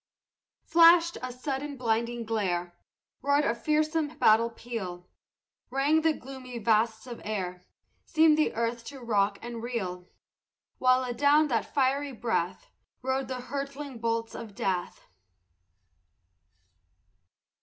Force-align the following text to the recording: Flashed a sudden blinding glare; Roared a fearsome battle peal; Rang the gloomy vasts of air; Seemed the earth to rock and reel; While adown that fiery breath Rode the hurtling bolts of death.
Flashed 0.65 1.19
a 1.21 1.31
sudden 1.31 1.77
blinding 1.77 2.25
glare; 2.25 2.75
Roared 3.21 3.45
a 3.45 3.53
fearsome 3.53 4.17
battle 4.17 4.49
peal; 4.49 5.07
Rang 5.69 6.01
the 6.01 6.11
gloomy 6.11 6.57
vasts 6.57 7.05
of 7.05 7.21
air; 7.23 7.63
Seemed 8.03 8.35
the 8.35 8.55
earth 8.55 8.83
to 8.85 8.99
rock 8.99 9.37
and 9.43 9.61
reel; 9.61 10.09
While 10.79 11.03
adown 11.05 11.49
that 11.49 11.71
fiery 11.75 12.13
breath 12.13 12.71
Rode 13.03 13.27
the 13.27 13.41
hurtling 13.41 13.99
bolts 13.99 14.33
of 14.33 14.55
death. 14.55 15.03